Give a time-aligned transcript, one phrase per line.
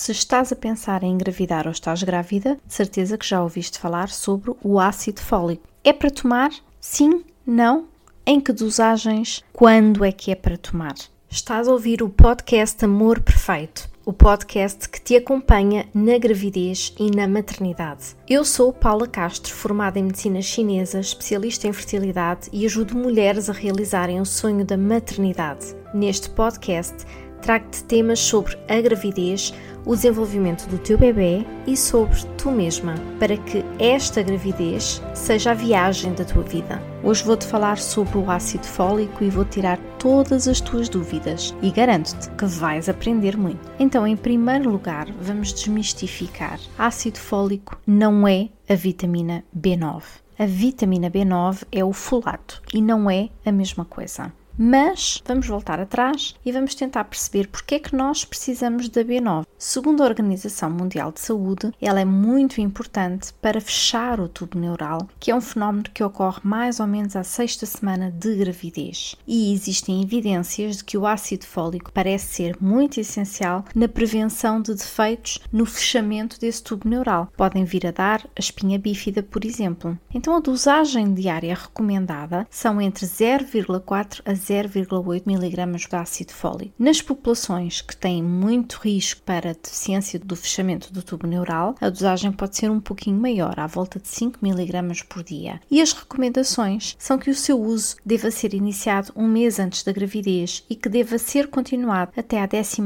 [0.00, 4.08] Se estás a pensar em engravidar ou estás grávida, de certeza que já ouviste falar
[4.08, 5.68] sobre o ácido fólico.
[5.84, 6.48] É para tomar?
[6.80, 7.22] Sim?
[7.46, 7.84] Não?
[8.24, 9.44] Em que dosagens?
[9.52, 10.94] Quando é que é para tomar?
[11.28, 17.14] Estás a ouvir o podcast Amor Perfeito, o podcast que te acompanha na gravidez e
[17.14, 18.16] na maternidade.
[18.26, 23.52] Eu sou Paula Castro, formada em medicina chinesa, especialista em fertilidade e ajudo mulheres a
[23.52, 25.76] realizarem o sonho da maternidade.
[25.92, 27.04] Neste podcast,
[27.42, 29.52] trago-te temas sobre a gravidez,
[29.84, 35.54] o desenvolvimento do teu bebê e sobre tu mesma, para que esta gravidez seja a
[35.54, 36.82] viagem da tua vida.
[37.02, 41.70] Hoje vou-te falar sobre o ácido fólico e vou tirar todas as tuas dúvidas e
[41.70, 43.70] garanto-te que vais aprender muito.
[43.78, 46.60] Então, em primeiro lugar, vamos desmistificar.
[46.78, 50.02] Ácido fólico não é a vitamina B9.
[50.38, 54.32] A vitamina B9 é o folato e não é a mesma coisa.
[54.62, 59.46] Mas vamos voltar atrás e vamos tentar perceber porque é que nós precisamos da B9.
[59.56, 65.08] Segundo a Organização Mundial de Saúde, ela é muito importante para fechar o tubo neural,
[65.18, 69.16] que é um fenómeno que ocorre mais ou menos à sexta semana de gravidez.
[69.26, 74.74] E existem evidências de que o ácido fólico parece ser muito essencial na prevenção de
[74.74, 77.32] defeitos no fechamento desse tubo neural.
[77.34, 79.98] Podem vir a dar a espinha bífida, por exemplo.
[80.12, 86.72] Então a dosagem diária recomendada são entre 0,4 a 0,8 mg de ácido fólico.
[86.78, 92.32] Nas populações que têm muito risco para deficiência do fechamento do tubo neural, a dosagem
[92.32, 95.60] pode ser um pouquinho maior, à volta de 5 mg por dia.
[95.70, 99.92] E as recomendações são que o seu uso deva ser iniciado um mês antes da
[99.92, 102.80] gravidez e que deva ser continuado até à 12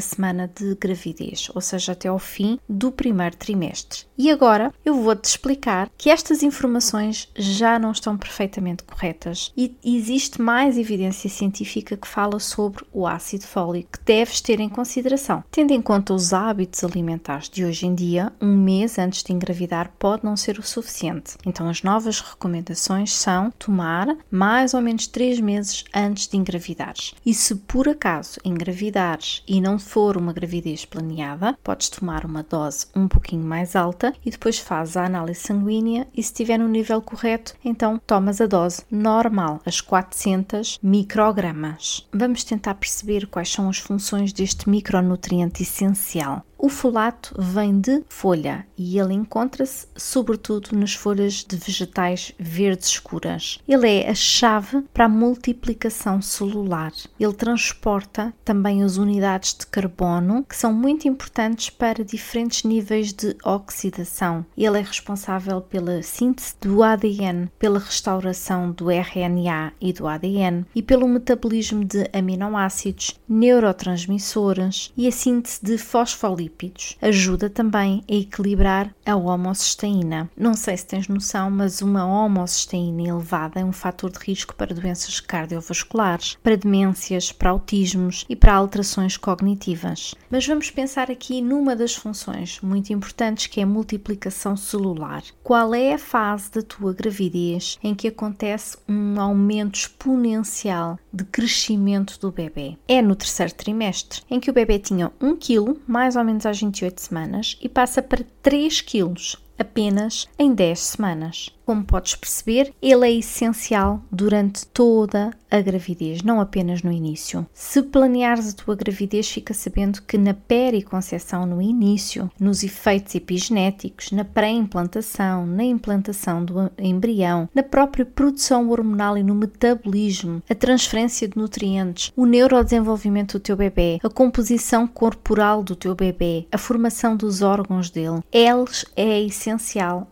[0.00, 4.06] semana de gravidez, ou seja, até ao fim do primeiro trimestre.
[4.16, 10.40] E agora eu vou-te explicar que estas informações já não estão perfeitamente corretas e existe
[10.40, 15.44] mais evidência científica que fala sobre o ácido fólico que deves ter em consideração.
[15.50, 19.92] Tendo em conta os hábitos alimentares de hoje em dia, um mês antes de engravidar
[19.98, 21.36] pode não ser o suficiente.
[21.46, 27.14] Então, as novas recomendações são tomar mais ou menos 3 meses antes de engravidares.
[27.24, 32.86] E se por acaso engravidares e não for uma gravidez planeada, podes tomar uma dose
[32.94, 37.02] um pouquinho mais alta e depois fazes a análise sanguínea e se estiver no nível
[37.02, 42.06] correto, então tomas a dose normal, as 400 microgramas.
[42.12, 46.44] Vamos tentar perceber quais são as funções deste micronutriente essencial.
[46.60, 53.60] O folato vem de folha e ele encontra-se sobretudo nas folhas de vegetais verdes escuras.
[53.68, 56.92] Ele é a chave para a multiplicação celular.
[57.18, 63.36] Ele transporta também as unidades de carbono que são muito importantes para diferentes níveis de
[63.44, 64.44] oxidação.
[64.56, 70.82] Ele é responsável pela síntese do ADN, pela restauração do RNA e do ADN e
[70.82, 76.96] pelo metabolismo de aminoácidos, neurotransmissores e a síntese de fosfolípidos lípidos.
[77.00, 80.30] Ajuda também a equilibrar a homocisteína.
[80.36, 84.74] Não sei se tens noção, mas uma homocisteína elevada é um fator de risco para
[84.74, 90.14] doenças cardiovasculares, para demências, para autismos e para alterações cognitivas.
[90.30, 95.22] Mas vamos pensar aqui numa das funções muito importantes que é a multiplicação celular.
[95.42, 102.18] Qual é a fase da tua gravidez em que acontece um aumento exponencial de crescimento
[102.18, 102.76] do bebê?
[102.86, 106.46] É no terceiro trimestre, em que o bebê tinha 1 kg, mais ou menos menos
[106.46, 111.50] às 28 semanas e passa para 3 quilos apenas em 10 semanas.
[111.66, 117.46] Como podes perceber, ele é essencial durante toda a gravidez, não apenas no início.
[117.52, 124.12] Se planeares a tua gravidez, fica sabendo que na periconceção, no início, nos efeitos epigenéticos,
[124.12, 131.28] na pré-implantação, na implantação do embrião, na própria produção hormonal e no metabolismo, a transferência
[131.28, 137.14] de nutrientes, o neurodesenvolvimento do teu bebê, a composição corporal do teu bebê, a formação
[137.14, 139.47] dos órgãos dele, eles é essencial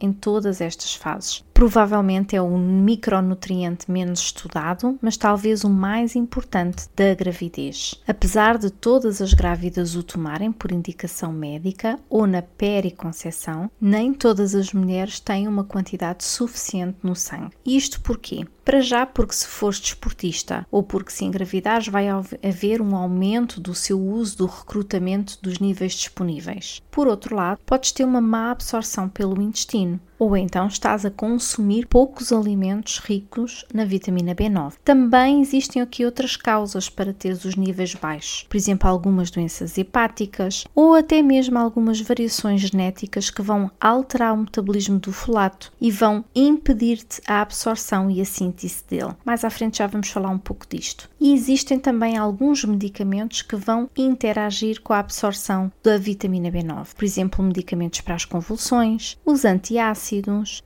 [0.00, 1.45] em todas estas fases.
[1.56, 7.94] Provavelmente é o micronutriente menos estudado, mas talvez o mais importante da gravidez.
[8.06, 14.54] Apesar de todas as grávidas o tomarem por indicação médica ou na periconceção, nem todas
[14.54, 17.56] as mulheres têm uma quantidade suficiente no sangue.
[17.64, 18.44] Isto porquê?
[18.62, 23.74] Para já, porque se fores desportista ou porque se engravidares, vai haver um aumento do
[23.74, 26.82] seu uso do recrutamento dos níveis disponíveis.
[26.90, 31.86] Por outro lado, podes ter uma má absorção pelo intestino ou então estás a consumir
[31.86, 34.74] poucos alimentos ricos na vitamina B9.
[34.84, 40.64] Também existem aqui outras causas para teres os níveis baixos, por exemplo, algumas doenças hepáticas
[40.74, 46.24] ou até mesmo algumas variações genéticas que vão alterar o metabolismo do folato e vão
[46.34, 49.14] impedir-te a absorção e a síntese dele.
[49.24, 51.08] Mais à frente já vamos falar um pouco disto.
[51.20, 57.04] E existem também alguns medicamentos que vão interagir com a absorção da vitamina B9, por
[57.04, 60.05] exemplo, medicamentos para as convulsões, os antiácidos,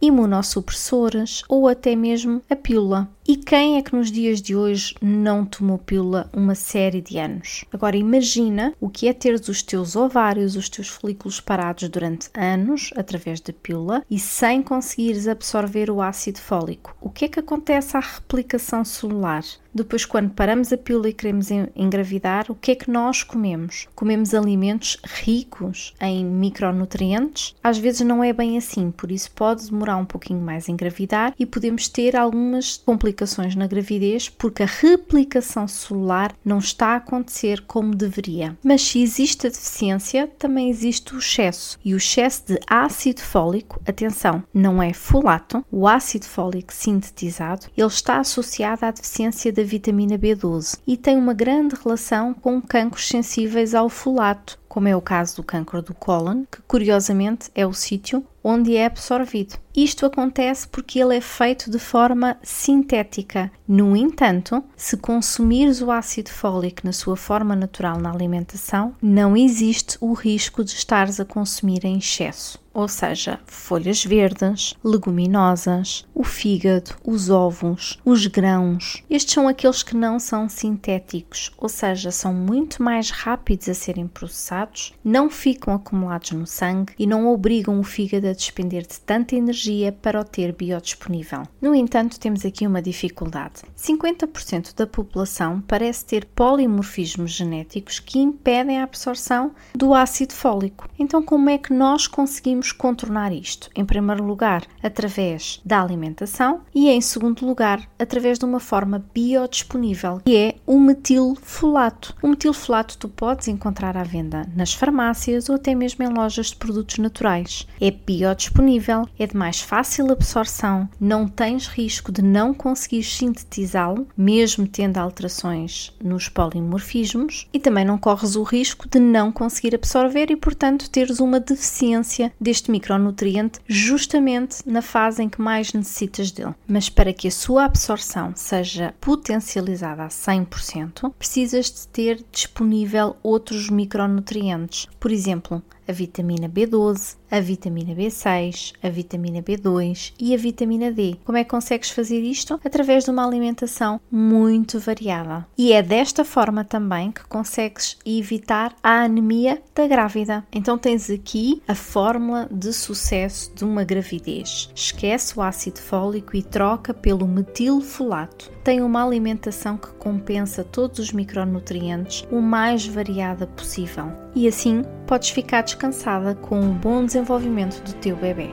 [0.00, 3.08] imunossupressores ou até mesmo a pílula.
[3.28, 7.64] E quem é que nos dias de hoje não tomou pílula uma série de anos?
[7.70, 12.90] Agora imagina o que é ter os teus ovários, os teus folículos parados durante anos
[12.96, 16.96] através da pílula e sem conseguires absorver o ácido fólico.
[17.00, 19.44] O que é que acontece à replicação celular?
[19.72, 23.86] Depois, quando paramos a pílula e queremos engravidar, o que é que nós comemos?
[23.94, 27.54] Comemos alimentos ricos em micronutrientes?
[27.62, 31.32] Às vezes não é bem assim, por isso pode demorar um pouquinho mais a engravidar
[31.38, 33.19] e podemos ter algumas complicações
[33.56, 38.56] na gravidez porque a replicação celular não está a acontecer como deveria.
[38.62, 41.78] Mas se existe a deficiência, também existe o excesso.
[41.84, 47.86] E o excesso de ácido fólico, atenção, não é folato, o ácido fólico sintetizado, ele
[47.86, 53.74] está associado à deficiência da vitamina B12 e tem uma grande relação com cancros sensíveis
[53.74, 58.24] ao folato, como é o caso do câncer do cólon, que curiosamente é o sítio
[58.42, 59.56] onde é absorvido.
[59.76, 63.50] Isto acontece porque ele é feito de forma sintética.
[63.66, 69.98] No entanto, se consumires o ácido fólico na sua forma natural na alimentação, não existe
[70.00, 76.96] o risco de estares a consumir em excesso ou seja, folhas verdes, leguminosas, o fígado,
[77.04, 79.02] os ovos, os grãos.
[79.10, 84.08] Estes são aqueles que não são sintéticos, ou seja, são muito mais rápidos a serem
[84.08, 89.36] processados, não ficam acumulados no sangue e não obrigam o fígado a despender de tanta
[89.36, 91.42] energia para o ter biodisponível.
[91.60, 93.62] No entanto, temos aqui uma dificuldade.
[93.76, 100.88] 50% da população parece ter polimorfismos genéticos que impedem a absorção do ácido fólico.
[100.98, 103.70] Então, como é que nós conseguimos contornar isto?
[103.74, 110.20] Em primeiro lugar, através da alimentação e em segundo lugar, através de uma forma biodisponível,
[110.24, 112.14] que é o metilfolato.
[112.22, 116.56] O metilfolato tu podes encontrar à venda nas farmácias ou até mesmo em lojas de
[116.56, 117.66] produtos naturais.
[117.80, 124.66] É biodisponível, é de mais fácil absorção, não tens risco de não conseguir sintetizá-lo, mesmo
[124.66, 130.36] tendo alterações nos polimorfismos, e também não corres o risco de não conseguir absorver e,
[130.36, 136.54] portanto, teres uma deficiência deste micronutriente justamente na fase em que mais necessitas dele.
[136.66, 143.70] Mas para que a sua absorção seja potencializada a 100%, precisas de ter disponível outros
[143.70, 144.88] micronutrientes.
[144.98, 151.16] Por exemplo, a vitamina B12, a vitamina B6, a vitamina B2 e a vitamina D.
[151.24, 152.60] Como é que consegues fazer isto?
[152.64, 155.46] Através de uma alimentação muito variada.
[155.58, 160.44] E é desta forma também que consegues evitar a anemia da grávida.
[160.52, 164.70] Então tens aqui a fórmula de sucesso de uma gravidez.
[164.74, 168.50] Esquece o ácido fólico e troca pelo metilfolato.
[168.62, 174.12] Tem uma alimentação que compensa todos os micronutrientes o mais variada possível.
[174.34, 178.50] E assim podes ficar descansada com um bom desenvolvimento do teu bebê.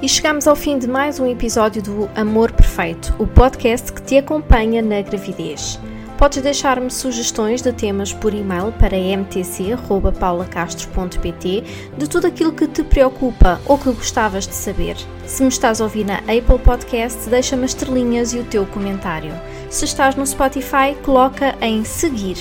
[0.00, 4.16] E chegamos ao fim de mais um episódio do Amor Perfeito, o podcast que te
[4.16, 5.78] acompanha na gravidez.
[6.22, 11.64] Podes deixar-me sugestões de temas por e-mail para mtc.paulacastro.pt
[11.98, 14.96] de tudo aquilo que te preocupa ou que gostavas de saber.
[15.26, 19.32] Se me estás a ouvir na Apple Podcast, deixa-me estrelinhas e o teu comentário.
[19.68, 22.36] Se estás no Spotify, coloca em seguir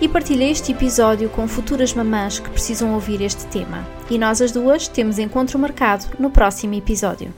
[0.00, 3.84] e partilha este episódio com futuras mamãs que precisam ouvir este tema.
[4.08, 7.34] E nós as duas temos encontro marcado no próximo episódio.